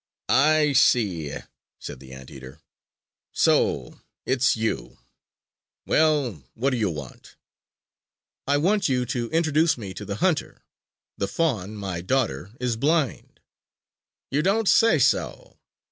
"I 0.29 0.73
see," 0.73 1.31
said 1.77 1.99
the 1.99 2.11
Anteater. 2.11 2.59
"So 3.33 3.99
it's 4.25 4.57
you! 4.57 4.97
Well, 5.85 6.41
what 6.55 6.71
do 6.71 6.77
you 6.77 6.89
want?" 6.89 7.35
"I 8.47 8.57
want 8.57 8.89
you 8.89 9.05
to 9.05 9.29
introduce 9.29 9.77
me 9.77 9.93
to 9.93 10.03
the 10.03 10.15
hunter. 10.15 10.63
The 11.19 11.27
fawn, 11.27 11.75
my 11.75 12.01
daughter, 12.01 12.49
is 12.59 12.77
blind!" 12.77 13.41
"You 14.31 14.41
don't 14.41 14.67
say 14.67 14.97
so? 14.97 15.59